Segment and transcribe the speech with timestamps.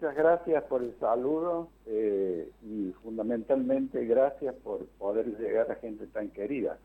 [0.00, 6.28] muchas gracias por el saludo eh, y fundamentalmente gracias por poder llegar a gente tan
[6.28, 6.78] querida,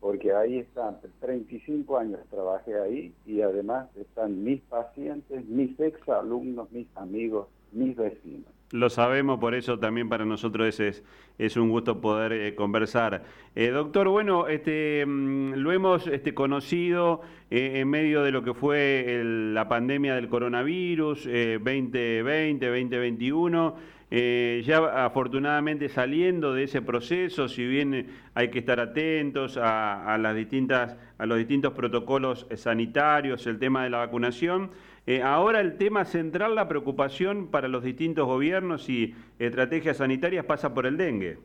[0.00, 6.88] porque ahí están, 35 años trabajé ahí y además están mis pacientes, mis exalumnos, mis
[6.96, 8.57] amigos, mis vecinos.
[8.70, 11.02] Lo sabemos, por eso también para nosotros es,
[11.38, 13.24] es un gusto poder eh, conversar.
[13.54, 18.52] Eh, doctor, bueno, este, mm, lo hemos este, conocido eh, en medio de lo que
[18.52, 23.74] fue la pandemia del coronavirus 2020, 2021.
[24.10, 30.34] Ya afortunadamente saliendo de ese proceso, si bien hay que estar atentos a, a, las
[30.34, 34.70] distintas, a los distintos protocolos sanitarios, el tema de la vacunación,
[35.08, 40.74] eh, ahora el tema central, la preocupación para los distintos gobiernos y estrategias sanitarias pasa
[40.74, 41.38] por el dengue.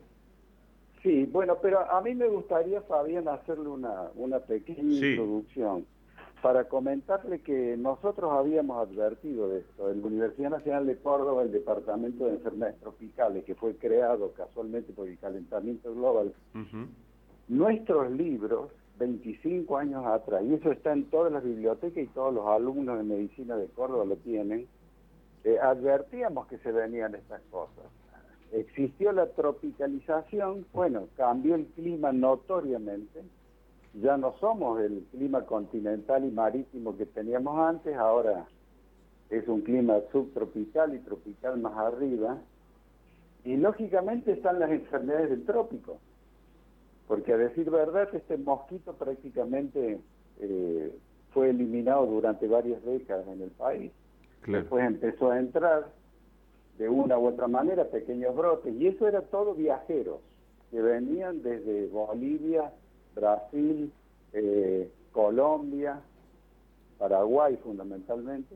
[1.02, 5.85] Sí, bueno, pero a mí me gustaría, Fabián, hacerle una, una pequeña introducción
[6.43, 9.89] para comentarle que nosotros habíamos advertido de esto.
[9.89, 14.91] En la Universidad Nacional de Córdoba, el Departamento de Enfermedades Tropicales, que fue creado casualmente
[14.91, 16.34] por el calentamiento global,
[17.48, 22.46] nuestros libros 25 años atrás, y eso está en todas las bibliotecas y todos los
[22.46, 24.68] alumnos de medicina de Córdoba lo tienen,
[25.46, 27.85] eh, advertíamos que se venían estas cosas.
[28.51, 33.21] Existió la tropicalización, bueno, cambió el clima notoriamente,
[33.94, 38.48] ya no somos el clima continental y marítimo que teníamos antes, ahora
[39.30, 42.38] es un clima subtropical y tropical más arriba,
[43.44, 45.98] y lógicamente están las enfermedades del trópico
[47.08, 49.99] porque a decir verdad, este mosquito prácticamente
[50.40, 50.96] eh,
[51.34, 53.91] fue eliminado durante varias décadas en el país.
[54.46, 55.88] Después empezó a entrar
[56.77, 60.20] de una u otra manera pequeños brotes, y eso era todo viajeros
[60.71, 62.74] que venían desde Bolivia,
[63.15, 63.91] Brasil,
[64.33, 66.00] eh, Colombia,
[66.97, 68.56] Paraguay fundamentalmente,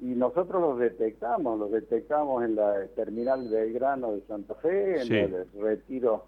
[0.00, 5.46] y nosotros los detectamos, los detectamos en la terminal Belgrano de Santa Fe, en el
[5.58, 6.24] retiro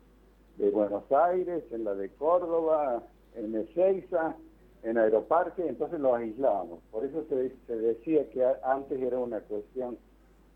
[0.57, 3.03] de Buenos Aires, en la de Córdoba,
[3.35, 4.37] en Ezeiza,
[4.83, 6.81] en Aeroparque, entonces los aislábamos.
[6.91, 9.99] Por eso se, se decía que antes era una cuestión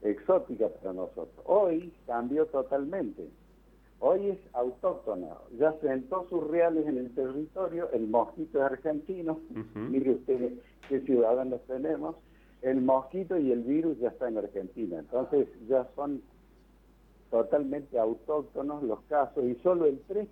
[0.03, 1.45] exótica para nosotros.
[1.45, 3.29] Hoy cambió totalmente.
[4.05, 5.29] Hoy es autóctona.
[5.57, 7.89] Ya sentó sus reales en el territorio.
[7.93, 9.39] El mosquito es argentino.
[9.77, 10.55] Mire usted
[10.89, 12.17] qué ciudadanos tenemos.
[12.63, 14.99] El mosquito y el virus ya está en Argentina.
[14.99, 16.21] Entonces ya son
[17.31, 20.27] totalmente autóctonos los casos y solo el 3%,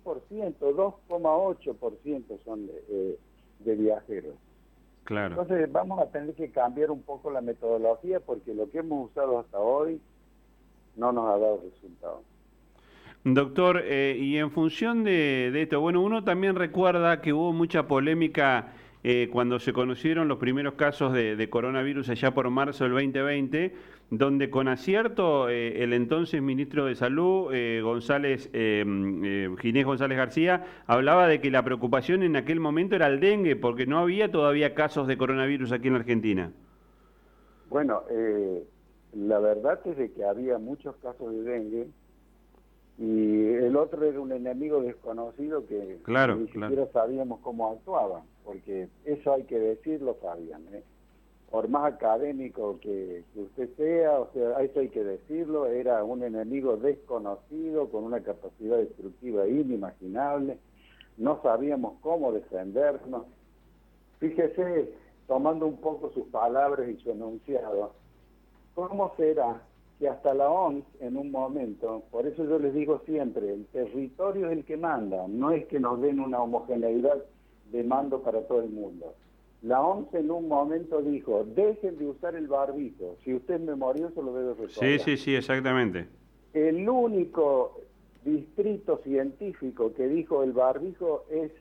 [0.59, 3.19] 2,8% son de, eh,
[3.59, 4.35] de viajeros.
[5.05, 5.41] Claro.
[5.41, 9.39] Entonces vamos a tener que cambiar un poco la metodología porque lo que hemos usado
[9.39, 10.01] hasta hoy
[10.97, 12.30] no nos ha dado resultados.
[13.23, 18.73] Doctor, eh, y en función de, esto, bueno, uno también recuerda que hubo mucha polémica
[19.03, 23.73] eh, cuando se conocieron los primeros casos de, coronavirus allá por marzo del 2020,
[24.11, 31.27] donde con acierto eh, el entonces ministro de Salud, eh, González, Ginés González García, hablaba
[31.27, 35.07] de que la preocupación en aquel momento era el dengue, porque no había todavía casos
[35.07, 36.51] de coronavirus aquí en la Argentina.
[37.69, 38.03] Bueno,
[39.13, 41.87] la verdad es de que había muchos casos de dengue,
[42.97, 49.33] y el otro era un enemigo desconocido que ni siquiera sabíamos cómo actuaba, porque eso
[49.33, 50.63] hay que decirlo, Fabián.
[50.71, 50.83] ¿eh?
[51.49, 56.77] Por más académico que, usted sea, o sea, eso hay que decirlo, era un enemigo
[56.77, 60.57] desconocido con una capacidad destructiva inimaginable,
[61.17, 63.25] no sabíamos cómo defendernos.
[64.19, 64.93] Fíjese,
[65.27, 67.93] tomando un poco sus palabras y su enunciado,
[68.75, 69.61] ¿cómo será
[70.01, 74.47] que hasta la OMS en un momento, por eso yo les digo siempre, el territorio
[74.47, 77.23] es el que manda, no es que nos den una homogeneidad
[77.71, 79.13] de mando para todo el mundo.
[79.61, 84.09] La OMS en un momento dijo, dejen de usar el barbijo, si usted me murió
[84.09, 84.71] se lo debe recordar.
[84.71, 86.07] Sí, sí, sí, exactamente.
[86.55, 87.81] El único
[88.25, 91.51] distrito científico que dijo el barbijo es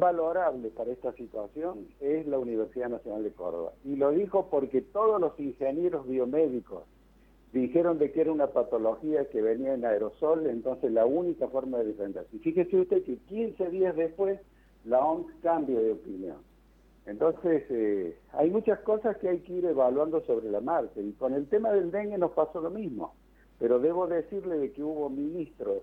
[0.00, 3.72] invalorable para esta situación es la Universidad Nacional de Córdoba.
[3.84, 6.84] Y lo dijo porque todos los ingenieros biomédicos
[7.52, 11.86] dijeron de que era una patología que venía en aerosol, entonces la única forma de
[11.86, 12.34] defenderse.
[12.34, 14.40] Y fíjese usted que 15 días después
[14.86, 16.38] la OMS cambia de opinión.
[17.04, 21.00] Entonces, eh, hay muchas cosas que hay que ir evaluando sobre la marcha.
[21.00, 23.12] Y con el tema del dengue nos pasó lo mismo.
[23.58, 25.82] Pero debo decirle de que hubo ministros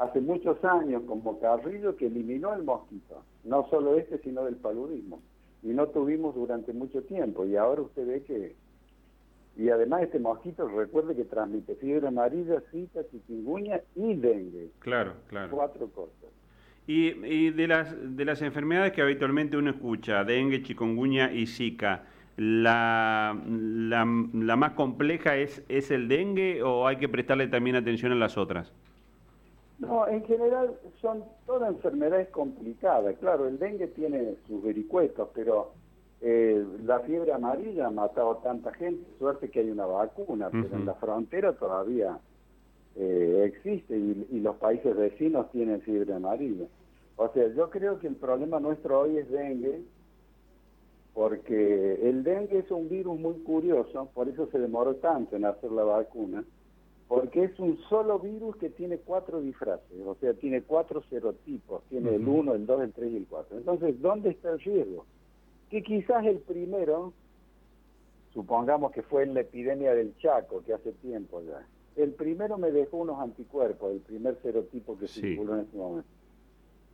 [0.00, 5.20] hace muchos años como Carrillo que eliminó el mosquito, no solo este, sino del paludismo.
[5.62, 7.44] Y no tuvimos durante mucho tiempo.
[7.44, 8.56] Y ahora usted ve que...
[9.58, 14.70] Y además este mosquito, recuerde que transmite fiebre amarilla, zika, chikungunya y dengue.
[14.78, 15.50] Claro, claro.
[15.50, 16.30] Cuatro cosas.
[16.86, 22.06] Y, y, de, las, de las enfermedades que habitualmente uno escucha, dengue, chikungunya y zika,
[22.38, 28.14] la, la, más compleja es, es el dengue o hay que prestarle también atención a
[28.14, 28.72] las otras?
[29.80, 33.16] No, en general son todas enfermedades complicadas.
[33.18, 35.72] Claro, el dengue tiene sus vericuetos, pero
[36.20, 39.02] eh, la fiebre amarilla ha matado a tanta gente.
[39.18, 42.18] Suerte que hay una vacuna, pero en la frontera todavía
[42.94, 46.66] eh, existe y, y, los países vecinos tienen fiebre amarilla.
[47.16, 49.80] O sea, yo creo que el problema nuestro hoy es dengue,
[51.14, 55.72] porque el dengue es un virus muy curioso, por eso se demoró tanto en hacer
[55.72, 56.44] la vacuna
[57.10, 62.14] porque es un solo virus que tiene cuatro disfraces, o sea, tiene cuatro serotipos, tiene
[62.14, 63.58] el 1, el 2, el 3 y el 4.
[63.58, 65.04] Entonces, ¿dónde está el riesgo?
[65.70, 67.12] Que quizás el primero,
[68.32, 71.66] supongamos que fue en la epidemia del Chaco, que hace tiempo ya,
[72.00, 76.08] el primero me dejó unos anticuerpos, el primer serotipo que circuló en ese momento.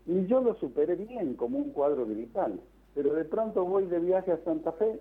[0.06, 2.58] Y yo lo superé bien, como un cuadro gripal.
[2.94, 4.98] Pero de pronto voy de viaje a Santa Fe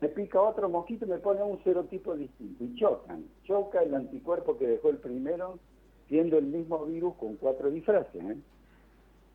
[0.00, 3.24] me pica otro mosquito y me pone un serotipo distinto y chocan.
[3.44, 5.58] Choca el anticuerpo que dejó el primero,
[6.08, 8.22] siendo el mismo virus con cuatro disfraces.
[8.22, 8.36] ¿eh?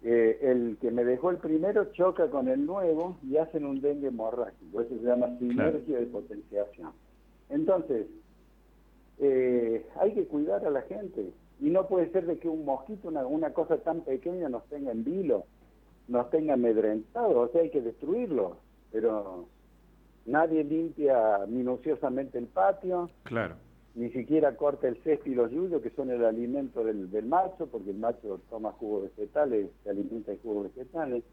[0.03, 4.07] Eh, el que me dejó el primero choca con el nuevo y hacen un dengue
[4.07, 4.81] hemorrágico.
[4.81, 6.91] Eso se llama sinergia de potenciación.
[7.49, 8.07] Entonces,
[9.19, 11.31] eh, hay que cuidar a la gente.
[11.59, 14.91] Y no puede ser de que un mosquito, una, una cosa tan pequeña, nos tenga
[14.91, 15.45] en vilo,
[16.07, 17.49] nos tenga amedrentados.
[17.49, 18.57] O sea, hay que destruirlo.
[18.91, 19.47] Pero
[20.25, 23.09] nadie limpia minuciosamente el patio.
[23.23, 23.55] Claro.
[23.93, 27.89] Ni siquiera corta el cesto y los yuyos, que son el alimento del, macho, porque
[27.89, 31.23] el macho toma jugos vegetales, se alimenta de jugos vegetales.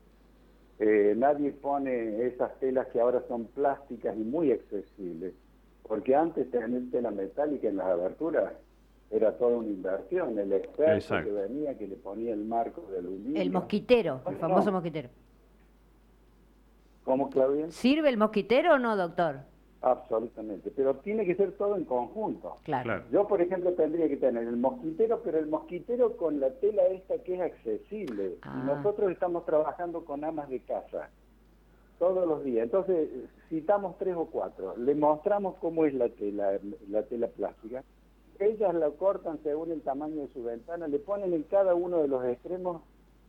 [0.80, 5.34] Eh, nadie pone esas telas que ahora son plásticas y muy accesibles,
[5.86, 8.52] porque antes tener tela metálica en las aberturas
[9.10, 10.38] era toda una inversión.
[10.38, 13.40] El experto que venía, que le ponía el marco de aluminio.
[13.40, 15.08] El mosquitero, el famoso mosquitero.
[17.08, 17.70] ¿Cómo, Claudia?
[17.70, 19.36] ¿Sirve el mosquitero o no, doctor?
[19.80, 22.56] Absolutamente, pero tiene que ser todo en conjunto.
[22.64, 23.02] Claro.
[23.10, 27.16] Yo, por ejemplo, tendría que tener el mosquitero, pero el mosquitero con la tela esta
[27.22, 28.36] que es accesible.
[28.42, 28.62] Ah.
[28.66, 31.08] nosotros estamos trabajando con amas de casa
[31.98, 32.64] todos los días.
[32.64, 33.08] Entonces,
[33.48, 36.58] citamos tres o cuatro, le mostramos cómo es la tela,
[36.90, 37.84] la tela plástica.
[38.38, 42.08] Ellas la cortan según el tamaño de su ventana, le ponen en cada uno de
[42.08, 42.82] los extremos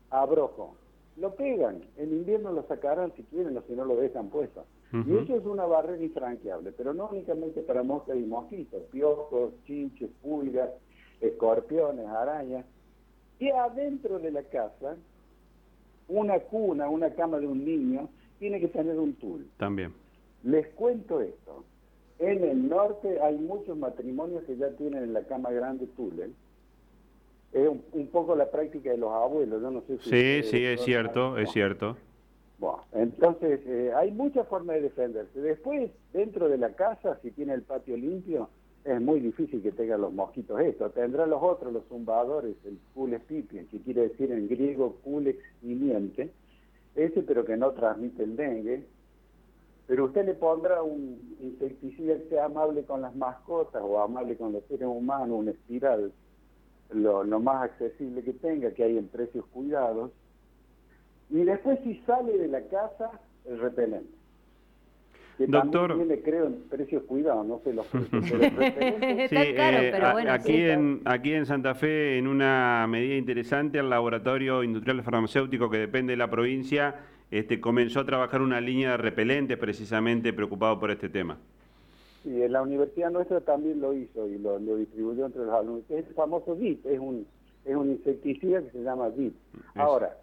[0.10, 0.76] abrojo
[1.20, 1.82] lo pegan.
[1.98, 4.66] En invierno lo sacarán si quieren o si no lo dejan puesto.
[4.92, 10.10] Y eso es una barrera infranqueable, pero no únicamente para moscas y mosquitos, piojos, chinches,
[10.24, 10.72] pulgas,
[11.22, 12.66] escorpiones, arañas.
[13.38, 14.98] Y adentro de la casa,
[16.08, 19.48] una cuna, una cama de un niño, tiene que tener un tul.
[19.58, 19.94] También.
[20.44, 21.64] Les cuento esto.
[22.18, 26.32] En el norte hay muchos matrimonios que ya tienen en la cama grande tules
[27.54, 30.10] es un, poco la práctica de los abuelos, yo no sé si...
[30.10, 31.98] Sí, sí, es cierto, es cierto.
[32.60, 35.40] Bueno, entonces eh, hay muchas formas de defenderse.
[35.42, 38.50] Después, dentro de la casa, si tiene el patio limpio,
[38.84, 40.90] es muy difícil que tenga los mosquitos esto.
[40.92, 46.32] Tendrá los otros, los zumbadores, el culex pipiens, que quiere decir en griego culex miente,
[46.96, 48.84] ese pero que no transmite el dengue.
[49.88, 54.52] Pero usted le pondrá un insecticida que sea amable con las mascotas o amable con
[54.52, 56.12] los seres humanos, un espiral
[56.94, 60.12] lo, más accesible que tenga, que hay en precios cuidados,
[61.30, 63.12] y después si sale de la casa,
[63.46, 64.10] el repelente.
[65.38, 69.28] Que Doctor, también tiene, creo, en precios cuidados, no sé los precios, pero el repelente...
[69.30, 73.90] sí, eh, pero bueno, aquí, en, aquí en Santa Fe, en una medida interesante, el
[73.90, 76.96] Laboratorio Industrial Farmacéutico, que depende de la provincia,
[77.32, 81.38] este, comenzó a trabajar una línea de repelentes precisamente preocupado por este tema.
[82.24, 85.84] Sí, en la universidad nuestra también lo hizo y lo, distribuyó entre los alumnos.
[85.90, 87.26] Es el famoso DIP, es un,
[87.66, 89.34] es un insecticida que se llama DIP.
[89.76, 90.18] Ahora,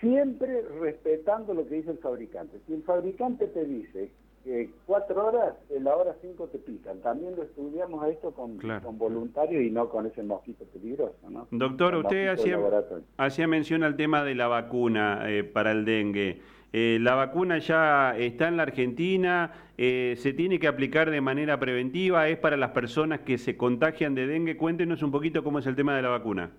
[0.00, 2.60] siempre respetando lo que dice el fabricante.
[2.66, 4.10] Si el fabricante te dice
[4.44, 7.00] que cuatro horas, en la hora cinco te pican.
[7.00, 11.16] También lo estudiamos a esto con, con voluntarios y no con ese mosquito peligroso.
[11.30, 11.48] ¿no?
[11.50, 12.58] Doctor, usted hacía,
[13.16, 16.40] hacía mención al tema de la vacuna eh, para el dengue.
[16.76, 21.60] Eh, la vacuna ya está en la Argentina, eh, se tiene que aplicar de manera
[21.60, 24.56] preventiva, es para las personas que se contagian de dengue.
[24.56, 26.50] Cuéntenos un poquito cómo es el tema de la vacuna.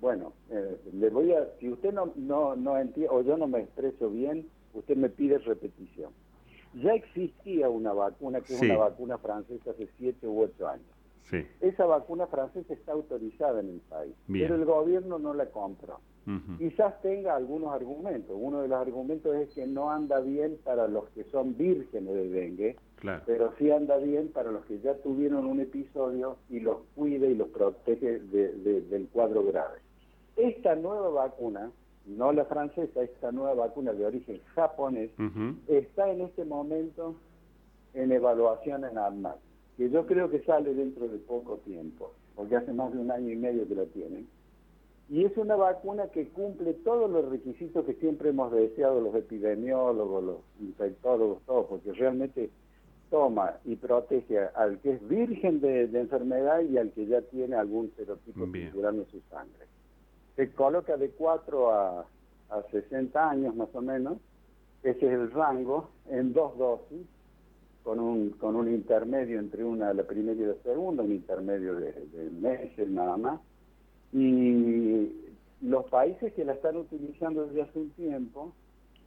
[0.00, 3.58] Bueno, eh, le voy a, si usted no, no, no entiende o yo no me
[3.58, 6.12] expreso bien, usted me pide repetición.
[6.80, 10.86] Ya existía una vacuna, que es una vacuna francesa hace siete u ocho años.
[11.24, 11.44] Sí.
[11.60, 15.46] Esa vacuna francesa está autorizada en el país, pero el gobierno no la
[16.58, 18.34] Quizás tenga algunos argumentos.
[18.38, 22.28] Uno de los argumentos es que no anda bien para los que son vírgenes de
[22.30, 22.76] dengue,
[23.26, 27.34] pero sí anda bien para los que ya tuvieron un episodio y los cuide y
[27.34, 29.80] los protege del cuadro grave.
[30.36, 31.70] Esta nueva vacuna
[32.06, 35.10] no la francesa, esta nueva vacuna de origen japonés,
[35.68, 37.16] está en este momento
[37.94, 39.36] en evaluación en ANMAT,
[39.76, 43.30] que yo creo que sale dentro de poco tiempo, porque hace más de un año
[43.30, 44.26] y medio que la tienen.
[45.08, 50.24] Y es una vacuna que cumple todos los requisitos que siempre hemos deseado los epidemiólogos,
[50.24, 52.50] los infectólogos, todos, porque realmente
[53.10, 57.92] toma y protege al que es virgen de, enfermedad y al que ya tiene algún
[57.96, 59.66] serotipo circulando en su sangre.
[60.36, 62.06] Se coloca de 4 a,
[62.50, 64.18] a 60 años más o menos,
[64.82, 67.06] ese es el rango, en dos dosis,
[67.84, 71.92] con un, con un intermedio entre una, la primera y la segunda, un intermedio de,
[71.92, 73.40] de meses nada más.
[74.14, 75.12] Y
[75.60, 78.52] los países que la están utilizando desde hace un tiempo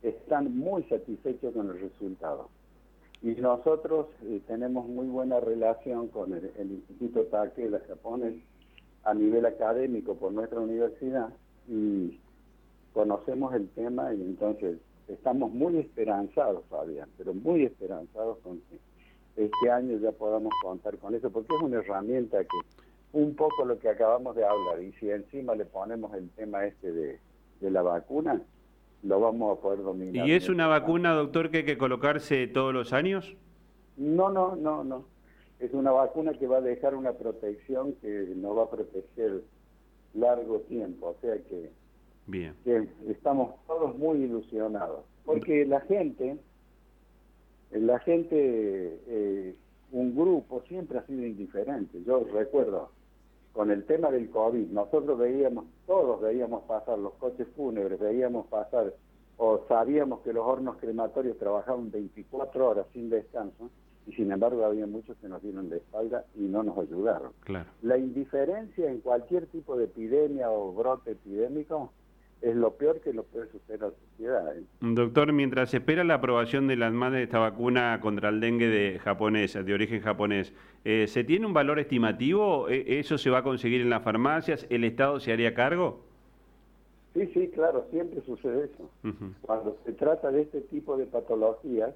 [0.01, 2.49] están muy satisfechos con el resultado.
[3.21, 8.35] Y nosotros eh, tenemos muy buena relación con el, Instituto Takeda japonés
[9.03, 11.29] a nivel académico por nuestra universidad
[11.69, 12.19] y
[12.93, 18.79] conocemos el tema y entonces estamos muy esperanzados, Fabián, pero muy esperanzados con que
[19.37, 22.57] este año ya podamos contar con eso, porque es una herramienta que
[23.13, 26.91] un poco lo que acabamos de hablar, y si encima le ponemos el tema este
[26.91, 27.19] de,
[27.61, 28.41] de la vacuna,
[29.03, 30.27] lo vamos a poder dominar.
[30.27, 33.35] ¿Y es una vacuna, doctor, que hay que colocarse todos los años?
[33.95, 35.05] No, no, no, no.
[35.59, 39.41] Es una vacuna que va a dejar una protección que nos va a proteger
[40.13, 41.71] largo tiempo, o sea que,
[42.27, 42.53] Bien.
[42.63, 46.37] que estamos todos muy ilusionados, porque la gente,
[47.71, 49.55] la gente, eh,
[49.91, 52.03] un grupo siempre ha sido indiferente.
[52.05, 52.89] Yo recuerdo
[53.57, 58.93] con el tema del COVID, nosotros veíamos, todos veíamos pasar los coches fúnebres, veíamos pasar,
[59.37, 63.71] o sabíamos que los hornos crematorios trabajaban 24 horas sin descanso,
[64.05, 67.31] y sin embargo había muchos que nos dieron la espalda y no nos ayudaron.
[67.39, 67.67] Claro.
[67.81, 71.91] La indiferencia en cualquier tipo de epidemia o brote epidémico
[72.41, 74.57] es lo peor que lo puede suceder a la sociedad.
[74.57, 74.63] ¿eh?
[74.81, 78.67] Doctor, mientras se espera la aprobación de las madres de esta vacuna contra el dengue
[78.67, 80.53] de japonesa, de origen japonés,
[80.85, 82.69] eh, ¿se tiene un valor estimativo?
[82.69, 84.65] ¿E-, ¿Eso se va a conseguir en las farmacias?
[84.69, 86.01] ¿El Estado se haría cargo?
[87.13, 88.91] Sí, sí, claro, siempre sucede eso.
[89.41, 91.95] Cuando se trata de este tipo de patologías,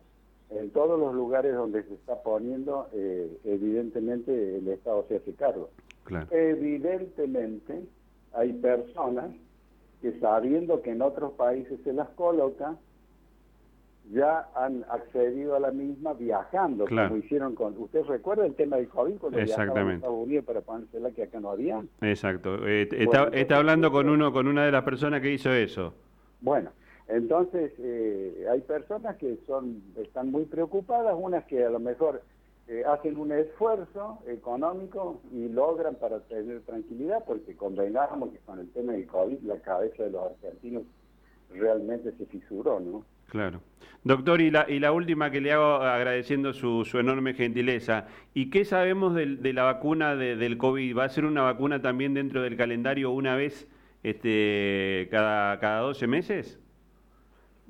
[0.49, 5.69] en todos los lugares donde se está poniendo, eh, evidentemente el Estado se hace cargo.
[6.05, 6.27] Claro.
[6.31, 7.83] Evidentemente
[8.33, 9.29] hay personas
[10.01, 12.75] que sabiendo que en otros países se las coloca,
[14.11, 17.77] ya han accedido a la misma viajando, como hicieron con...
[17.77, 19.91] ¿Usted recuerda el tema del COVID cuando Exactamente.
[19.91, 21.81] a Estados Unidos para ponérsela que acá no había?
[22.01, 22.67] Exacto.
[22.67, 25.93] Eh, está, está, hablando con uno con una de las personas que hizo eso.
[26.41, 26.71] Bueno,
[27.07, 32.21] entonces eh, hay personas que son están muy preocupadas, unas que a lo mejor
[32.67, 38.69] eh, hacen un esfuerzo económico y logran para tener tranquilidad, porque convengamos que con el
[38.71, 40.83] tema del COVID la cabeza de los argentinos
[41.53, 43.03] realmente se fisuró, ¿no?
[43.27, 43.61] Claro.
[44.03, 48.49] Doctor, y la, y la última que le hago agradeciendo su, su enorme gentileza, ¿y
[48.49, 50.97] qué sabemos de, de la vacuna de, del COVID?
[50.97, 53.67] ¿Va a ser una vacuna también dentro del calendario una vez
[54.03, 56.60] este, cada, cada 12 meses?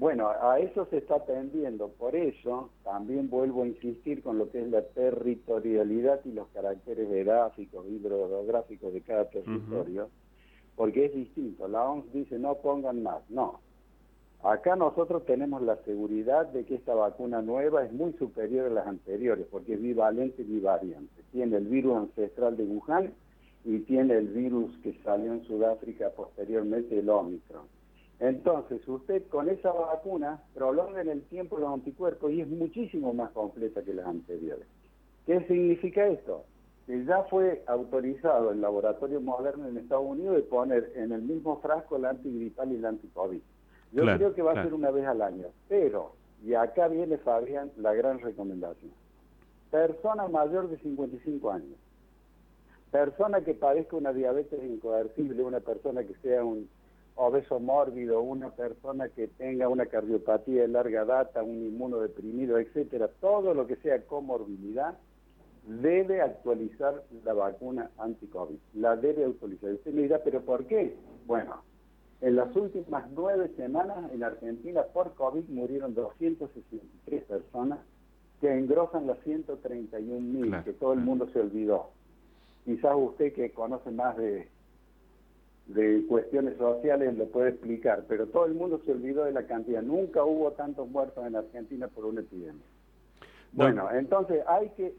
[0.01, 4.59] Bueno, a eso se está atendiendo, por eso también vuelvo a insistir con lo que
[4.59, 10.09] es la territorialidad y los caracteres geográficos, hidrográficos de cada territorio,
[10.75, 11.67] porque es distinto.
[11.67, 13.59] La OMS dice no pongan más, no.
[14.41, 18.87] Acá nosotros tenemos la seguridad de que esta vacuna nueva es muy superior a las
[18.87, 21.21] anteriores, porque es bivalente y bivariante.
[21.31, 23.13] Tiene el virus ancestral de Wuhan
[23.65, 27.80] y tiene el virus que salió en Sudáfrica posteriormente, el Omicron.
[28.21, 33.31] Entonces, usted con esa vacuna prolonga en el tiempo los anticuerpos y es muchísimo más
[33.31, 34.67] completa que las anteriores.
[35.25, 36.45] ¿Qué significa esto?
[36.85, 41.59] Que ya fue autorizado el laboratorio moderno en Estados Unidos de poner en el mismo
[41.61, 43.41] frasco el antigripal y el anticovid.
[43.91, 46.13] Yo creo que va a ser una vez al año, pero,
[46.45, 48.91] y acá viene Fabián, la gran recomendación.
[49.71, 51.77] Persona mayor de 55 años,
[52.91, 56.69] persona que padezca una diabetes incoercible, una persona que sea un
[57.21, 63.53] obeso mórbido, una persona que tenga una cardiopatía de larga data, un inmunodeprimido, etcétera, todo
[63.53, 64.97] lo que sea comorbilidad,
[65.67, 68.57] debe actualizar la vacuna anti-COVID.
[68.73, 69.71] La debe actualizar.
[69.71, 70.95] Usted me dirá, ¿pero por qué?
[71.27, 71.61] Bueno,
[72.21, 77.79] en las últimas nueve semanas en Argentina por COVID murieron 263 personas
[78.39, 81.91] que engrosan las 131 mil, que todo el mundo se olvidó.
[82.65, 84.47] Quizás usted que conoce más de
[85.67, 89.81] de cuestiones sociales lo puede explicar, pero todo el mundo se olvidó de la cantidad.
[89.81, 92.63] Nunca hubo tantos muertos en Argentina por una epidemia.
[93.53, 94.93] Bueno, entonces hay que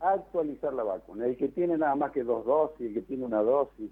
[0.00, 1.26] actualizar la vacuna.
[1.26, 3.90] El que tiene nada más que dos dosis, el que tiene una dosis,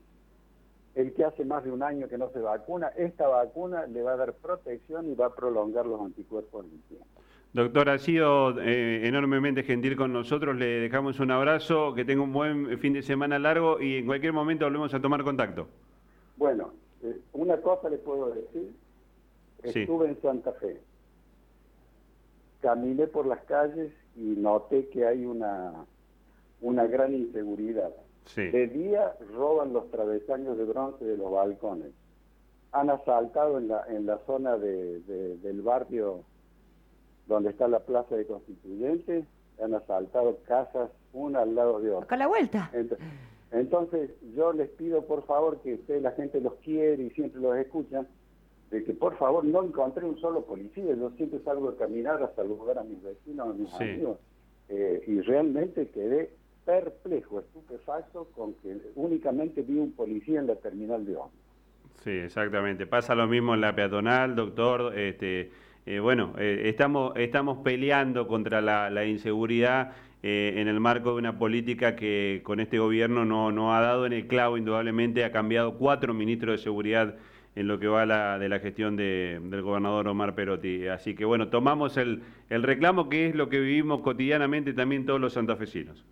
[0.94, 4.12] el que hace más de un año que no se vacuna, esta vacuna le va
[4.12, 7.06] a dar protección y va a prolongar los anticuerpos en tiempo.
[7.52, 12.32] Doctor, ha sido eh, enormemente gentil con nosotros, le dejamos un abrazo, que tenga un
[12.32, 15.68] buen fin de semana largo y en cualquier momento volvemos a tomar contacto.
[16.38, 16.70] Bueno,
[17.02, 18.72] eh, una cosa le puedo decir,
[19.62, 20.80] estuve en Santa Fe,
[22.60, 25.84] caminé por las calles y noté que hay una,
[26.60, 27.90] una gran inseguridad.
[28.36, 31.92] De día roban los travesaños de bronce de los balcones.
[32.72, 36.24] Han asaltado en la, en la zona de, del barrio
[37.26, 39.24] donde está la plaza de constituyentes,
[39.62, 42.04] han asaltado casas una al lado de otra.
[42.04, 42.70] Acá la vuelta.
[42.72, 43.06] Entonces,
[44.34, 48.06] yo les pido por favor que usted, la gente los quiere y siempre los escuchan,
[48.70, 52.42] de que por favor no encontré un solo policía, yo siempre salgo a caminar hasta
[52.42, 54.18] saludar a mis vecinos, a mis amigos,
[54.68, 56.30] eh, y realmente quedé
[56.66, 61.48] perplejo, estupefacto con que únicamente vi un policía en la terminal de ómnibus.
[62.04, 62.86] Sí, exactamente.
[62.86, 64.96] Pasa lo mismo en la peatonal, doctor.
[64.96, 65.50] Este,
[65.86, 71.38] eh, bueno, eh, estamos, estamos peleando contra la, inseguridad eh, en el marco de una
[71.38, 75.78] política que con este gobierno no, no ha dado en el clavo, indudablemente ha cambiado
[75.78, 77.14] cuatro ministros de seguridad
[77.54, 80.86] en lo que va la, de la gestión del gobernador Omar Perotti.
[80.86, 85.20] Así que bueno, tomamos el, el reclamo que es lo que vivimos cotidianamente también todos
[85.20, 86.04] los santafesinos.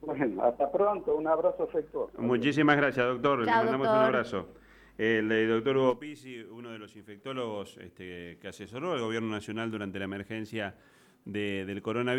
[0.00, 2.20] Bueno, hasta pronto, un abrazo afectuoso.
[2.20, 3.40] Muchísimas gracias, doctor.
[3.40, 4.48] Le mandamos un abrazo.
[4.96, 9.98] El, doctor Hugo Pizzi, uno de los infectólogos este, que asesoró al gobierno nacional durante
[9.98, 10.76] la emergencia
[11.24, 12.14] del coronavirus.